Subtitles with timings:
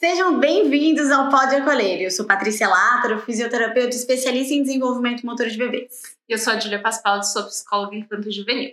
[0.00, 2.00] Sejam bem-vindos ao Pode Acolher.
[2.00, 5.90] Eu sou Patrícia Látaro, fisioterapeuta especialista em desenvolvimento motor de bebês.
[6.28, 8.70] Eu sou a Julia Paspaldi, sou psicóloga infantil juvenil.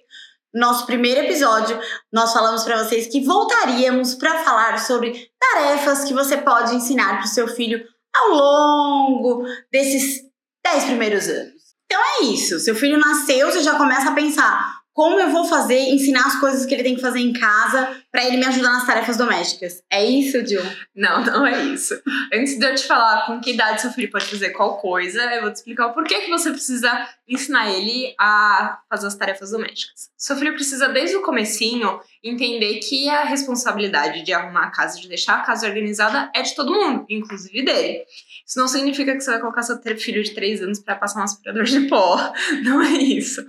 [0.54, 1.80] Nosso primeiro episódio,
[2.14, 7.26] nós falamos para vocês que voltaríamos para falar sobre tarefas que você pode ensinar para
[7.26, 7.84] o seu filho
[8.16, 10.21] ao longo desses
[10.64, 11.55] 10 primeiros anos.
[11.88, 12.60] Então é isso.
[12.60, 16.66] Seu filho nasceu, você já começa a pensar: como eu vou fazer, ensinar as coisas
[16.66, 19.84] que ele tem que fazer em casa para ele me ajudar nas tarefas domésticas.
[19.91, 20.64] É isso, Jill?
[20.95, 22.02] Não, não é isso.
[22.34, 25.41] Antes de eu te falar com que idade seu filho pode fazer qual coisa, eu
[25.41, 30.09] vou te explicar o porquê que você precisa ensinar ele a fazer as tarefas domésticas.
[30.18, 35.09] Seu filho precisa, desde o comecinho, entender que a responsabilidade de arrumar a casa, de
[35.09, 38.05] deixar a casa organizada, é de todo mundo, inclusive dele.
[38.48, 41.23] Isso não significa que você vai colocar seu filho de 3 anos para passar um
[41.23, 42.34] aspirador de pó.
[42.63, 43.46] Não é isso.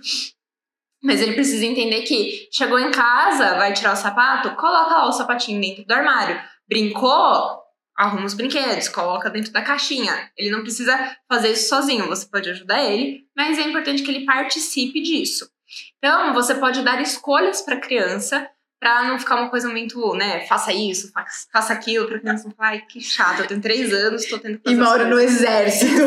[1.07, 5.13] Mas ele precisa entender que chegou em casa, vai tirar o sapato, coloca lá o
[5.13, 6.43] sapatinho dentro do armário.
[6.69, 7.63] Brincou,
[7.97, 10.13] arruma os brinquedos, coloca dentro da caixinha.
[10.37, 14.27] Ele não precisa fazer isso sozinho, você pode ajudar ele, mas é importante que ele
[14.27, 15.49] participe disso.
[15.99, 20.45] Então, você pode dar escolhas para a criança para não ficar uma coisa muito, né,
[20.47, 21.11] faça isso,
[21.53, 24.39] faça aquilo, para a criança não falar, ai, que chato, eu tenho três anos, estou
[24.39, 26.03] tendo que fazer E moro no exército.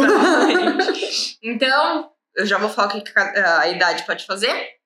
[1.42, 4.79] então, eu já vou falar o que a idade pode fazer.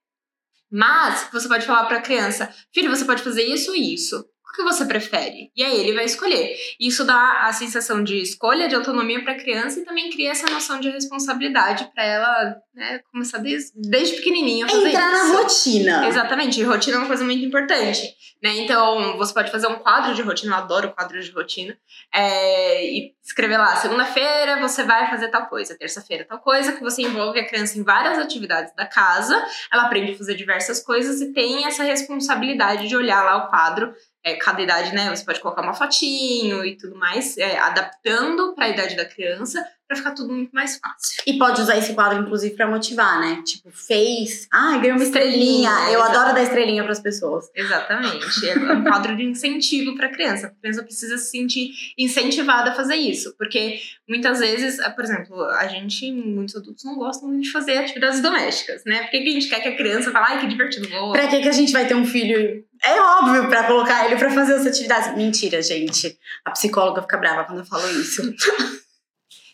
[0.75, 4.25] Mas você pode falar para a criança: filho, você pode fazer isso e isso.
[4.53, 5.51] O que você prefere?
[5.55, 6.55] E aí ele vai escolher.
[6.79, 10.45] Isso dá a sensação de escolha, de autonomia para a criança e também cria essa
[10.45, 15.33] noção de responsabilidade para ela né, começar desde, desde pequenininha a fazer Entrar isso.
[15.33, 16.07] na rotina.
[16.07, 18.15] Exatamente, rotina é uma coisa muito importante.
[18.43, 18.57] Né?
[18.57, 21.75] Então, você pode fazer um quadro de rotina, eu adoro quadros de rotina,
[22.13, 27.01] é, e escrever lá, segunda-feira você vai fazer tal coisa, terça-feira tal coisa, que você
[27.01, 31.33] envolve a criança em várias atividades da casa, ela aprende a fazer diversas coisas e
[31.33, 33.93] tem essa responsabilidade de olhar lá o quadro
[34.23, 35.09] é, cada idade, né?
[35.09, 39.65] Você pode colocar uma fotinho e tudo mais, é, adaptando para a idade da criança,
[39.93, 41.23] para ficar tudo muito mais fácil.
[41.25, 43.41] E pode usar esse quadro, inclusive, para motivar, né?
[43.45, 44.47] Tipo, fez.
[44.51, 45.69] Ai, ganhou uma estrelinha.
[45.69, 46.17] Estrelinha, Eu exato.
[46.17, 47.49] adoro dar estrelinha para as pessoas.
[47.55, 48.49] Exatamente.
[48.49, 50.47] É um quadro de incentivo para a criança.
[50.47, 53.35] A criança precisa se sentir incentivada a fazer isso.
[53.37, 58.21] Porque muitas vezes, ah, por exemplo, a gente, muitos adultos não gostam de fazer atividades
[58.21, 59.01] domésticas, né?
[59.03, 61.11] Porque a gente quer que a criança fale, ai, que divertido, vou.
[61.11, 62.63] Pra que, que a gente vai ter um filho?
[62.83, 65.15] É óbvio pra colocar ele pra fazer as atividades.
[65.15, 66.17] Mentira, gente.
[66.43, 68.21] A psicóloga fica brava quando eu falo isso.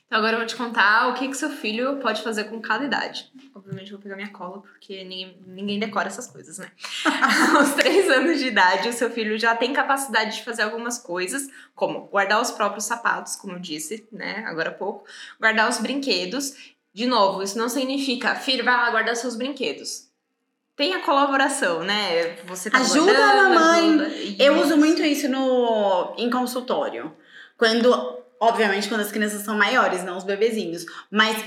[0.09, 2.83] Então agora eu vou te contar o que, que seu filho pode fazer com cada
[2.83, 3.31] idade.
[3.53, 6.71] Obviamente eu vou pegar minha cola, porque ninguém, ninguém decora essas coisas, né?
[7.55, 11.47] Aos três anos de idade, o seu filho já tem capacidade de fazer algumas coisas,
[11.75, 15.05] como guardar os próprios sapatos, como eu disse, né, agora há pouco,
[15.39, 16.55] guardar os brinquedos.
[16.91, 20.09] De novo, isso não significa, filho, vai lá guardar seus brinquedos.
[20.75, 22.37] Tem a colaboração, né?
[22.45, 23.89] Você tá Ajuda a mamãe.
[24.01, 27.15] ajuda- Eu uso muito isso no, em consultório.
[27.57, 30.85] Quando, obviamente, quando as crianças são maiores, não os bebezinhos.
[31.11, 31.37] Mas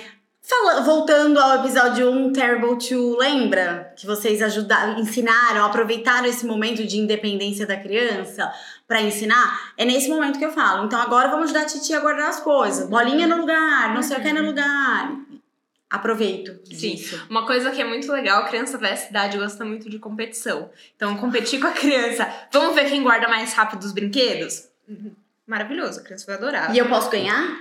[0.43, 3.93] fala- voltando ao episódio 1, Terrible 2, lembra?
[3.97, 8.53] Que vocês ajudaram, ensinaram, aproveitaram esse momento de independência da criança
[8.87, 9.73] pra ensinar?
[9.77, 10.85] É nesse momento que eu falo.
[10.87, 12.89] Então agora vamos ajudar a titia a guardar as coisas.
[12.89, 15.13] Bolinha no lugar, não sei o que no lugar.
[15.89, 16.95] Aproveito Sim.
[16.95, 17.23] disso.
[17.29, 20.71] Uma coisa que é muito legal, a criança dessa idade gosta muito de competição.
[20.97, 24.69] Então, competir com a criança, vamos ver quem guarda mais rápido os brinquedos?
[24.89, 25.13] Uhum.
[25.47, 26.75] Maravilhoso, a criança vai adorar.
[26.75, 27.59] E eu posso ganhar?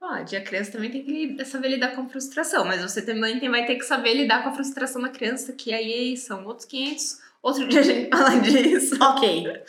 [0.00, 3.64] Pode, a criança também tem que saber lidar com frustração, mas você também tem- vai
[3.64, 7.20] ter que saber lidar com a frustração da criança, que aí são outros 500.
[7.40, 8.96] Outro dia a gente fala disso.
[9.00, 9.62] Ok.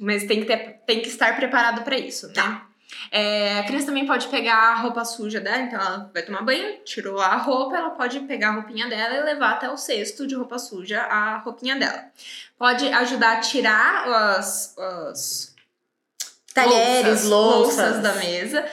[0.00, 2.34] Mas tem que, ter, tem que estar preparado para isso, né?
[2.34, 2.66] Tá.
[3.10, 6.78] É, a criança também pode pegar a roupa suja dela, então ela vai tomar banho,
[6.84, 10.34] tirou a roupa, ela pode pegar a roupinha dela e levar até o cesto de
[10.34, 12.04] roupa suja a roupinha dela.
[12.58, 15.55] Pode ajudar a tirar as, as
[16.62, 17.76] Talheres, louças.
[17.76, 18.66] louças da mesa,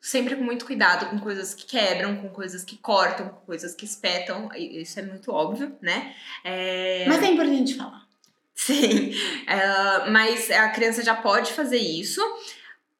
[0.00, 3.84] sempre com muito cuidado com coisas que quebram, com coisas que cortam, com coisas que
[3.84, 6.14] espetam, isso é muito óbvio, né?
[6.44, 7.04] É...
[7.06, 8.06] Mas é importante falar.
[8.54, 9.12] Sim,
[9.46, 12.20] é, mas a criança já pode fazer isso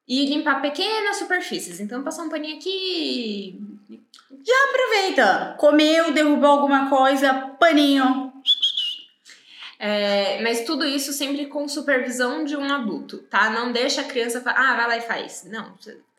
[0.07, 1.79] e limpar pequenas superfícies.
[1.79, 3.59] Então, passar um paninho aqui.
[4.69, 5.55] Aproveita.
[5.59, 8.28] Comeu, derrubou alguma coisa, paninho.
[9.81, 13.49] É, mas tudo isso sempre com supervisão de um adulto, tá?
[13.49, 15.45] Não deixa a criança falar, ah, vai lá e faz.
[15.45, 15.73] Não,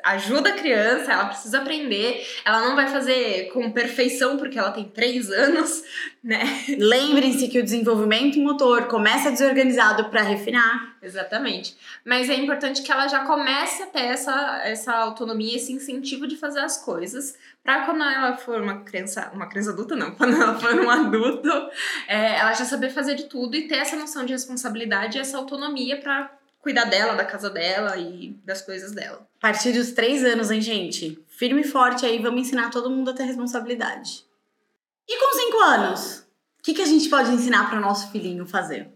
[0.04, 2.26] ajuda a criança, ela precisa aprender.
[2.44, 5.82] Ela não vai fazer com perfeição porque ela tem três anos,
[6.22, 6.42] né?
[6.78, 10.96] Lembrem-se que o desenvolvimento motor começa desorganizado para refinar.
[11.02, 11.76] Exatamente.
[12.04, 16.36] Mas é importante que ela já comece a ter essa, essa autonomia, esse incentivo de
[16.36, 20.58] fazer as coisas, para quando ela for uma criança, uma criança adulta não, quando ela
[20.58, 21.48] for um adulto,
[22.06, 25.38] é, ela já saber fazer de tudo e ter essa noção de responsabilidade e essa
[25.38, 26.30] autonomia para
[26.60, 29.26] cuidar dela, da casa dela e das coisas dela.
[29.38, 31.18] A partir dos três anos, hein, gente?
[31.28, 34.24] Firme e forte aí, vamos ensinar todo mundo a ter responsabilidade.
[35.08, 36.18] E com cinco anos?
[36.58, 38.88] O que, que a gente pode ensinar para o nosso filhinho fazer?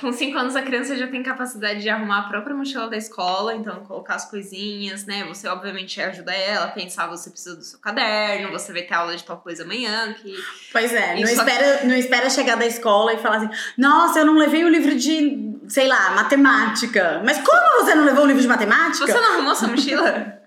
[0.00, 3.54] Com cinco anos a criança já tem capacidade de arrumar a própria mochila da escola,
[3.54, 5.24] então colocar as coisinhas, né?
[5.28, 9.16] Você obviamente ajuda ela a pensar, você precisa do seu caderno, você vai ter aula
[9.16, 10.34] de tal coisa amanhã, que...
[10.72, 14.36] Pois é, não espera, não espera chegar da escola e falar assim, nossa, eu não
[14.36, 17.22] levei o livro de, sei lá, matemática.
[17.24, 19.06] Mas como você não levou o livro de matemática?
[19.06, 20.38] Você não arrumou sua mochila?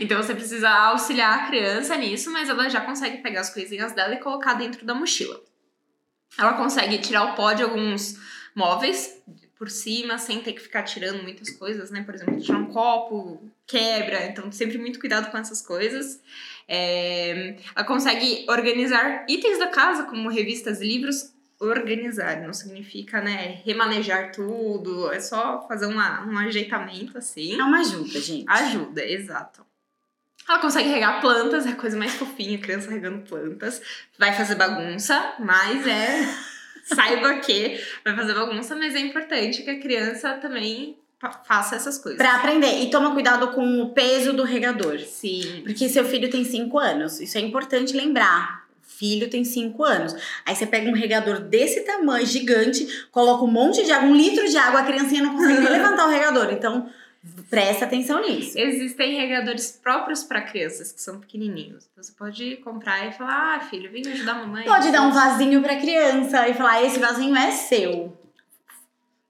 [0.00, 4.14] Então você precisa auxiliar a criança nisso, mas ela já consegue pegar as coisinhas dela
[4.14, 5.40] e colocar dentro da mochila.
[6.38, 8.16] Ela consegue tirar o pó de alguns
[8.54, 9.22] móveis
[9.56, 12.02] por cima, sem ter que ficar tirando muitas coisas, né?
[12.02, 16.20] Por exemplo, tirar um copo, quebra, então sempre muito cuidado com essas coisas.
[16.66, 17.56] É...
[17.74, 24.32] Ela consegue organizar itens da casa, como revistas e livros, organizar, não significa, né, remanejar
[24.32, 27.58] tudo, é só fazer uma, um ajeitamento assim.
[27.58, 28.44] É uma ajuda, gente.
[28.48, 29.64] Ajuda, exato.
[30.48, 33.80] Ela consegue regar plantas, é a coisa mais fofinha, criança regando plantas.
[34.18, 36.52] Vai fazer bagunça, mas é.
[36.82, 40.96] Saiba que vai fazer bagunça, mas é importante que a criança também
[41.44, 42.18] faça essas coisas.
[42.18, 42.82] Pra aprender.
[42.82, 44.98] E toma cuidado com o peso do regador.
[44.98, 45.62] Sim.
[45.64, 47.20] Porque seu filho tem 5 anos.
[47.20, 48.62] Isso é importante lembrar.
[48.82, 50.14] Filho tem 5 anos.
[50.44, 54.48] Aí você pega um regador desse tamanho, gigante, coloca um monte de água, um litro
[54.48, 56.52] de água, a criancinha não consegue nem levantar o regador.
[56.52, 56.88] Então,
[57.48, 58.58] Presta atenção nisso.
[58.58, 61.88] Existem regadores próprios para crianças que são pequenininhos.
[61.92, 64.64] Então, você pode comprar e falar: ah, filho, vem ajudar a mamãe.
[64.64, 68.18] Pode dar um vasinho para criança e falar: esse vasinho é seu.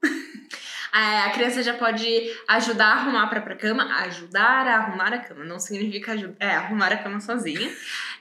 [0.90, 2.06] a criança já pode
[2.48, 5.44] ajudar a arrumar a própria cama, ajudar a arrumar a cama.
[5.44, 7.70] Não significa é, arrumar a cama sozinha.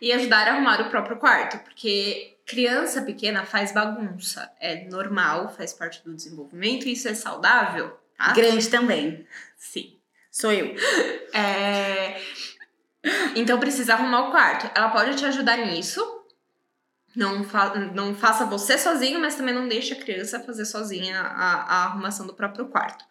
[0.01, 4.51] E ajudar a arrumar o próprio quarto, porque criança pequena faz bagunça.
[4.59, 7.97] É normal, faz parte do desenvolvimento, e isso é saudável.
[8.17, 8.33] Tá?
[8.33, 9.25] Grande também.
[9.61, 9.99] Sim.
[10.31, 10.73] Sou eu.
[11.33, 12.19] É...
[13.35, 14.69] Então precisa arrumar o quarto.
[14.75, 16.01] Ela pode te ajudar nisso.
[17.15, 21.61] Não, fa não faça você sozinho, mas também não deixe a criança fazer sozinha a,
[21.61, 23.05] a arrumação do próprio quarto.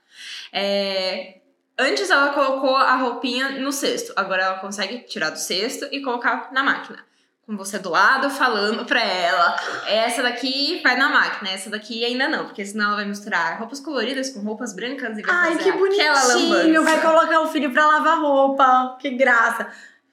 [0.52, 1.41] É...
[1.79, 6.53] Antes ela colocou a roupinha no cesto, agora ela consegue tirar do cesto e colocar
[6.53, 7.03] na máquina
[7.47, 9.57] com você do lado, falando pra ela:
[9.87, 13.81] essa daqui vai na máquina, essa daqui ainda não, porque senão ela vai misturar roupas
[13.81, 16.85] coloridas com roupas brancas e vai Ai, fazer que bonitinho!
[16.85, 19.69] Vai colocar o filho pra lavar roupa, que graça!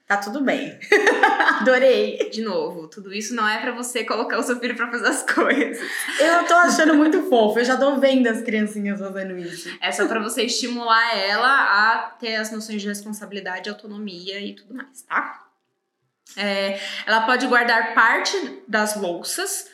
[0.08, 0.78] Tá tudo bem.
[1.60, 2.30] Adorei.
[2.30, 5.22] De novo, tudo isso não é para você colocar o seu filho para fazer as
[5.30, 5.86] coisas.
[6.18, 7.58] Eu tô achando muito fofo.
[7.58, 9.68] Eu já tô vendo as criancinhas fazendo isso.
[9.82, 14.74] É só para você estimular ela a ter as noções de responsabilidade, autonomia e tudo
[14.74, 15.47] mais, tá?
[16.36, 19.66] É, ela pode guardar parte das louças,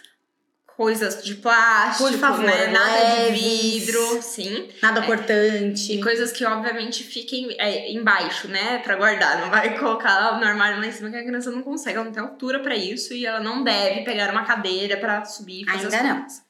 [0.76, 2.66] coisas de plástico, Por favor, né?
[2.68, 4.68] nada leves, de vidro, sim.
[4.82, 5.92] Nada é, cortante.
[5.92, 9.40] E coisas que obviamente fiquem é, embaixo, né, para guardar.
[9.40, 12.12] Não vai colocar no armário lá em cima que a criança não consegue, ela não
[12.12, 15.94] tem altura para isso e ela não deve pegar uma cadeira para subir e fazer
[15.96, 16.44] Ainda as coisas.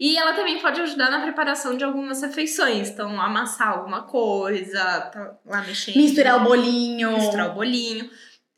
[0.00, 2.90] E ela também pode ajudar na preparação de algumas refeições.
[2.90, 5.96] Então, amassar alguma coisa, tá lá mexendo.
[5.96, 7.12] Misturar o bolinho.
[7.12, 8.10] Misturar o bolinho.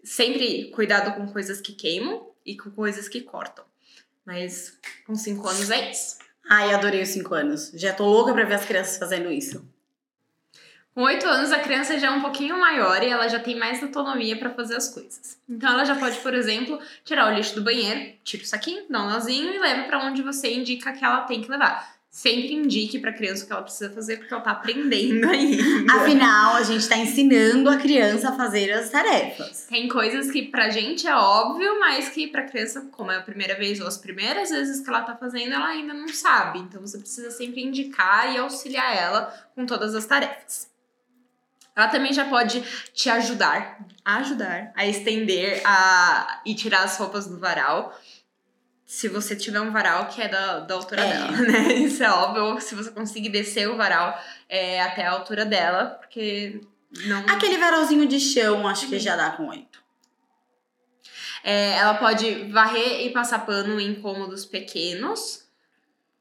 [0.07, 3.65] Sempre cuidado com coisas que queimam e com coisas que cortam.
[4.25, 6.19] Mas com 5 anos é isso.
[6.49, 7.73] Ai, adorei os 5 anos.
[7.75, 9.69] Já tô louca pra ver as crianças fazendo isso.
[10.95, 13.83] Com 8 anos, a criança já é um pouquinho maior e ela já tem mais
[13.83, 15.39] autonomia para fazer as coisas.
[15.49, 19.03] Então, ela já pode, por exemplo, tirar o lixo do banheiro, tira o saquinho, dá
[19.03, 22.99] um nozinho e leva para onde você indica que ela tem que levar sempre indique
[22.99, 25.93] para a criança o que ela precisa fazer, porque ela tá aprendendo ainda.
[25.93, 29.67] Afinal, a gente está ensinando a criança a fazer as tarefas.
[29.69, 33.55] Tem coisas que pra gente é óbvio, mas que pra criança, como é a primeira
[33.55, 36.61] vez ou as primeiras vezes que ela tá fazendo, ela ainda não sabe.
[36.61, 40.71] Então você precisa sempre indicar e auxiliar ela com todas as tarefas.
[41.77, 42.63] Ela também já pode
[42.95, 47.95] te ajudar, ajudar a estender a, e tirar as roupas do varal
[48.87, 51.13] se você tiver um varal que é da, da altura é.
[51.13, 51.73] dela, né?
[51.75, 54.17] Isso é óbvio, se você conseguir descer o varal
[54.49, 56.61] é, até a altura dela, porque
[57.05, 57.19] não...
[57.29, 59.85] Aquele varalzinho de chão, acho que já dá com oito.
[61.43, 65.45] É, ela pode varrer e passar pano em cômodos pequenos,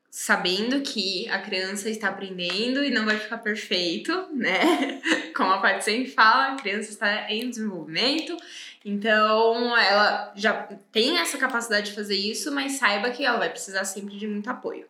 [0.09, 5.01] sabendo que a criança está aprendendo e não vai ficar perfeito, né?
[5.35, 8.35] Como a parte sempre fala, a criança está em desenvolvimento
[8.87, 10.53] então, ela já
[10.91, 14.47] tem essa capacidade de fazer isso, mas saiba que ela vai precisar sempre de muito
[14.47, 14.85] apoio.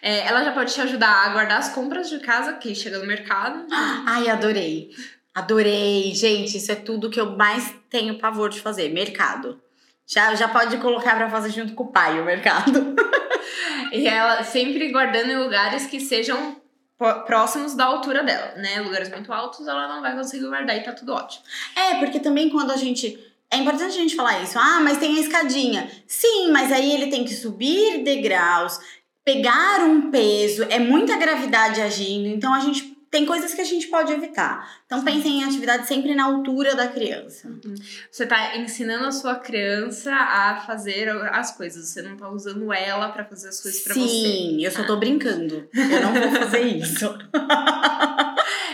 [0.00, 3.06] É, ela já pode te ajudar a guardar as compras de casa que chega no
[3.06, 3.66] mercado.
[4.06, 4.90] Ai, adorei.
[5.34, 6.14] Adorei.
[6.14, 8.88] Gente, isso é tudo que eu mais tenho pavor de fazer.
[8.90, 9.60] Mercado.
[10.06, 12.94] Já, já pode colocar para fazer junto com o pai o mercado.
[13.90, 16.56] e ela sempre guardando em lugares que sejam
[16.98, 18.80] próximos da altura dela, né?
[18.80, 21.44] Lugares muito altos ela não vai conseguir guardar e tá tudo ótimo.
[21.76, 23.26] É, porque também quando a gente.
[23.50, 24.58] É importante a gente falar isso.
[24.58, 25.90] Ah, mas tem a escadinha.
[26.06, 28.78] Sim, mas aí ele tem que subir degraus,
[29.24, 32.26] pegar um peso, é muita gravidade agindo.
[32.26, 32.97] Então a gente.
[33.10, 34.80] Tem coisas que a gente pode evitar.
[34.86, 37.50] Então pensem em atividade sempre na altura da criança.
[38.10, 43.08] Você tá ensinando a sua criança a fazer as coisas, você não tá usando ela
[43.10, 44.08] pra fazer as coisas pra você.
[44.08, 45.68] Sim, eu só tô brincando.
[45.72, 47.06] Eu não vou fazer isso.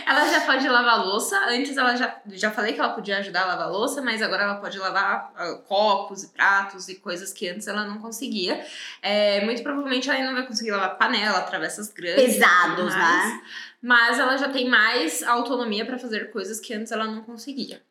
[0.05, 1.35] Ela já pode lavar louça.
[1.47, 4.55] Antes ela já, já falei que ela podia ajudar a lavar louça, mas agora ela
[4.55, 8.63] pode lavar ah, copos e pratos e coisas que antes ela não conseguia.
[9.01, 12.35] É, muito provavelmente ela ainda não vai conseguir lavar panela, travessas grandes.
[12.35, 13.41] Pesados, né?
[13.85, 17.83] Mas ela já tem mais autonomia para fazer coisas que antes ela não conseguia.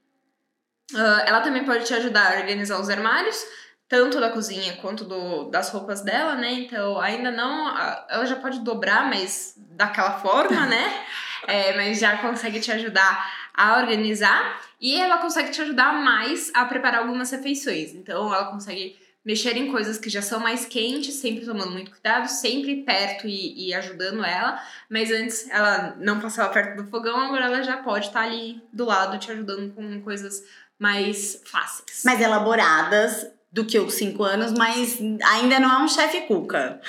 [0.92, 3.46] Ah, ela também pode te ajudar a organizar os armários,
[3.88, 6.50] tanto da cozinha quanto do, das roupas dela, né?
[6.50, 7.68] Então, ainda não.
[8.08, 10.82] Ela já pode dobrar, mas daquela forma, né?
[11.46, 14.62] É, mas já consegue te ajudar a organizar.
[14.80, 17.92] E ela consegue te ajudar mais a preparar algumas refeições.
[17.94, 22.28] Então, ela consegue mexer em coisas que já são mais quentes, sempre tomando muito cuidado,
[22.28, 24.60] sempre perto e, e ajudando ela.
[24.88, 28.84] Mas antes ela não passava perto do fogão, agora ela já pode estar ali do
[28.84, 30.42] lado te ajudando com coisas
[30.78, 32.02] mais fáceis.
[32.04, 36.80] Mais elaboradas do que os cinco anos, mas ainda não é um chefe cuca.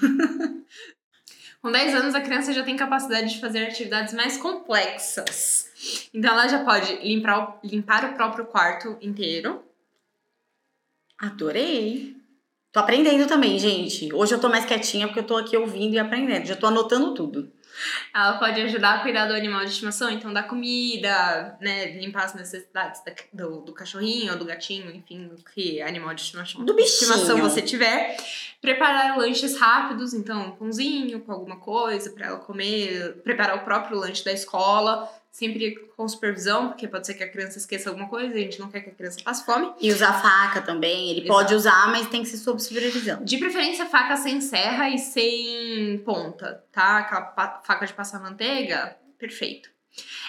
[1.62, 6.08] Com 10 anos, a criança já tem capacidade de fazer atividades mais complexas.
[6.12, 9.62] Então, ela já pode limpar limpar o próprio quarto inteiro.
[11.20, 12.16] Adorei.
[12.72, 14.12] Tô aprendendo também, gente.
[14.14, 16.46] Hoje eu tô mais quietinha porque eu tô aqui ouvindo e aprendendo.
[16.46, 17.50] Já tô anotando tudo.
[18.14, 22.34] Ela pode ajudar a cuidar do animal de estimação, então dar comida, né, limpar as
[22.34, 26.74] necessidades da- do, do cachorrinho ou do gatinho, enfim, do que animal de estimação, Do
[26.74, 27.10] bichinho.
[27.10, 28.16] estimação você tiver.
[28.60, 34.24] Preparar lanches rápidos, então pãozinho com alguma coisa para ela comer, preparar o próprio lanche
[34.24, 38.38] da escola, sempre com supervisão, porque pode ser que a criança esqueça alguma coisa a
[38.38, 39.72] gente não quer que a criança passe fome.
[39.80, 41.10] E usar faca também.
[41.10, 41.32] Ele Exato.
[41.32, 43.22] pode usar, mas tem que ser sob supervisão.
[43.22, 46.98] De preferência, faca sem serra e sem ponta, tá?
[46.98, 49.70] Aquela faca de passar manteiga, perfeito.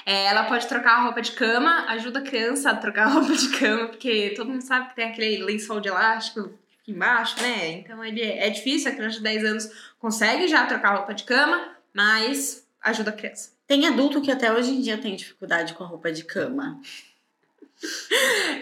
[0.05, 3.33] É, ela pode trocar a roupa de cama, ajuda a criança a trocar a roupa
[3.33, 7.71] de cama, porque todo mundo sabe que tem aquele lençol de elástico aqui embaixo, né?
[7.73, 11.23] Então ele é difícil, a criança de 10 anos consegue já trocar a roupa de
[11.23, 13.51] cama, mas ajuda a criança.
[13.71, 16.81] Tem adulto que até hoje em dia tem dificuldade com a roupa de cama.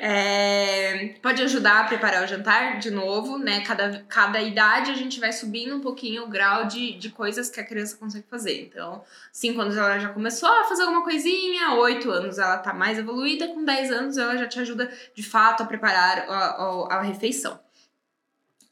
[0.02, 3.62] É, pode ajudar a preparar o jantar de novo, né?
[3.62, 7.60] Cada, cada idade a gente vai subindo um pouquinho o grau de, de coisas que
[7.60, 8.62] a criança consegue fazer.
[8.62, 13.00] Então, 5 anos ela já começou a fazer alguma coisinha, 8 anos ela tá mais
[13.00, 17.02] evoluída, com 10 anos ela já te ajuda de fato a preparar a, a, a
[17.02, 17.60] refeição.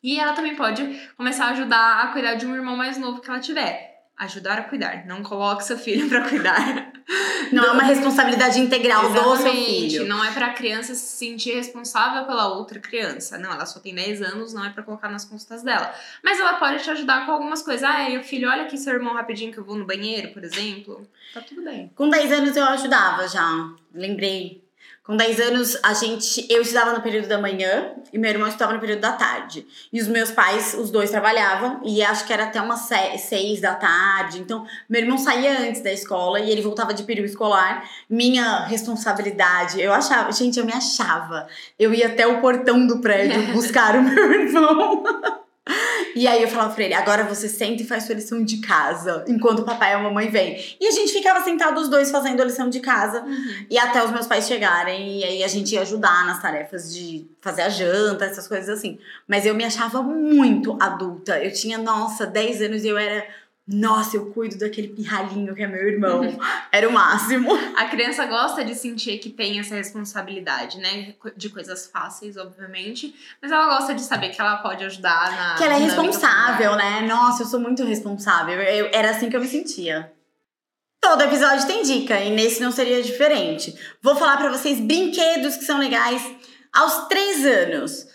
[0.04, 3.30] E ela também pode começar a ajudar a cuidar de um irmão mais novo que
[3.30, 3.97] ela tiver.
[4.18, 5.06] Ajudar a cuidar.
[5.06, 6.92] Não coloque seu filho pra cuidar.
[7.52, 9.90] Não é uma responsabilidade integral do seu Exatamente.
[9.92, 10.08] filho.
[10.08, 13.38] Não é pra criança se sentir responsável pela outra criança.
[13.38, 15.94] Não, ela só tem 10 anos, não é pra colocar nas costas dela.
[16.24, 17.84] Mas ela pode te ajudar com algumas coisas.
[17.84, 20.44] Ah, e o filho, olha aqui seu irmão rapidinho que eu vou no banheiro, por
[20.44, 21.08] exemplo.
[21.34, 21.92] Tá tudo bem.
[21.96, 23.70] Com 10 anos eu ajudava já.
[23.94, 24.67] Lembrei.
[25.08, 26.46] Com 10 anos, a gente.
[26.50, 29.66] Eu estudava no período da manhã e meu irmão estudava no período da tarde.
[29.92, 33.74] E os meus pais, os dois trabalhavam, e acho que era até umas 6 da
[33.74, 34.40] tarde.
[34.40, 37.90] Então, meu irmão saía antes da escola e ele voltava de período escolar.
[38.10, 41.48] Minha responsabilidade, eu achava, gente, eu me achava.
[41.80, 45.04] Eu ia até o portão do prédio buscar o meu irmão.
[46.16, 49.24] E aí eu falava pra ele, agora você senta e faz sua lição de casa,
[49.28, 50.58] enquanto o papai e a mamãe vêm.
[50.80, 53.26] E a gente ficava sentado os dois fazendo a lição de casa,
[53.70, 57.28] e até os meus pais chegarem, e aí a gente ia ajudar nas tarefas de
[57.42, 59.00] fazer a janta, essas coisas assim.
[59.28, 61.38] Mas eu me achava muito adulta.
[61.40, 63.26] Eu tinha, nossa, 10 anos e eu era,
[63.68, 66.22] nossa, eu cuido daquele pirralhinho que é meu irmão.
[66.72, 67.50] Era o máximo.
[67.76, 71.14] A criança gosta de sentir que tem essa responsabilidade, né?
[71.36, 73.14] De coisas fáceis, obviamente.
[73.42, 75.56] Mas ela gosta de saber que ela pode ajudar na.
[75.56, 77.02] Que ela é responsável, né?
[77.02, 78.62] Nossa, eu sou muito responsável.
[78.62, 80.12] Eu- era assim que eu me sentia.
[81.02, 83.78] Todo episódio tem dica e nesse não seria diferente.
[84.02, 86.22] Vou falar pra vocês brinquedos que são legais
[86.74, 88.08] aos três anos.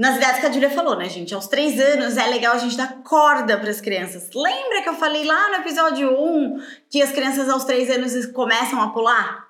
[0.00, 1.34] Nas idades que a Julia falou, né, gente?
[1.34, 4.30] Aos três anos é legal a gente dar corda pras crianças.
[4.34, 8.80] Lembra que eu falei lá no episódio 1 que as crianças aos três anos começam
[8.80, 9.46] a pular?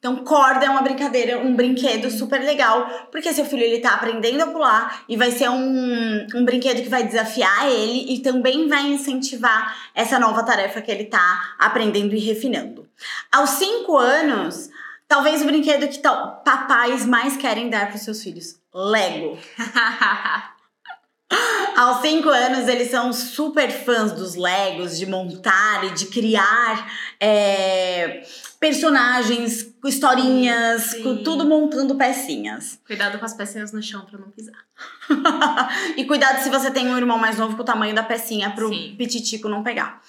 [0.00, 4.42] Então, corda é uma brincadeira, um brinquedo super legal, porque seu filho ele tá aprendendo
[4.42, 8.82] a pular e vai ser um, um brinquedo que vai desafiar ele e também vai
[8.88, 12.88] incentivar essa nova tarefa que ele tá aprendendo e refinando.
[13.30, 14.68] Aos cinco anos,
[15.06, 19.38] talvez o brinquedo que papais mais querem dar para seus filhos: Lego.
[21.76, 28.22] Aos cinco anos, eles são super fãs dos Legos, de montar e de criar é,
[28.60, 31.02] personagens, historinhas, Sim.
[31.02, 32.78] com tudo montando pecinhas.
[32.86, 34.54] Cuidado com as pecinhas no chão pra não pisar.
[35.96, 38.68] e cuidado se você tem um irmão mais novo com o tamanho da pecinha pro
[38.68, 38.94] Sim.
[38.96, 40.02] pititico não pegar.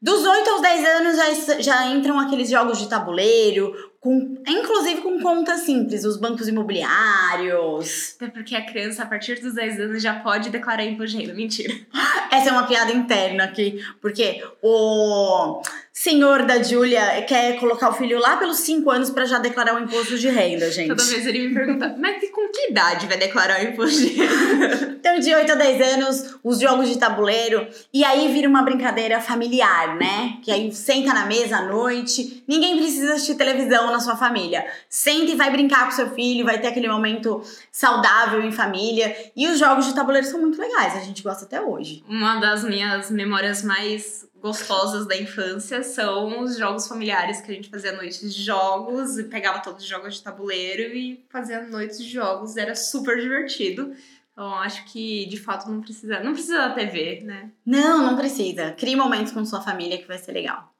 [0.00, 5.20] Dos 8 aos 10 anos já, já entram aqueles jogos de tabuleiro, com, inclusive com
[5.20, 8.16] contas simples, os bancos imobiliários.
[8.16, 11.34] Até porque a criança, a partir dos 10 anos, já pode declarar imposto de renda.
[11.34, 11.72] Mentira.
[12.28, 18.18] Essa é uma piada interna aqui, porque o senhor da Júlia quer colocar o filho
[18.18, 20.88] lá pelos 5 anos pra já declarar o imposto de renda, gente.
[20.88, 24.92] Toda vez ele me pergunta, mas com que idade vai declarar o imposto de renda?
[25.02, 27.66] Então, de 8 a 10 anos, os jogos de tabuleiro.
[27.92, 30.38] E aí vira uma brincadeira familiar, né?
[30.44, 32.44] Que aí senta na mesa à noite.
[32.46, 34.66] Ninguém precisa assistir televisão na sua família.
[34.88, 39.14] Senta e vai brincar com seu filho, vai ter aquele momento saudável em família.
[39.36, 42.02] E os jogos de tabuleiro são muito legais, a gente gosta até hoje.
[42.08, 47.70] Uma das minhas memórias mais gostosas da infância são os jogos familiares que a gente
[47.70, 52.10] fazia noites de jogos e pegava todos os jogos de tabuleiro e fazia noites de
[52.10, 53.94] jogos, era super divertido.
[54.32, 57.50] Então acho que de fato não precisa, não precisa da TV, né?
[57.64, 58.72] Não, não precisa.
[58.72, 60.72] Crie momentos com sua família que vai ser legal.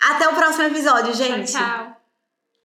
[0.00, 1.52] Até o próximo episódio, gente.
[1.52, 1.62] Tchau.
[1.62, 2.01] tchau.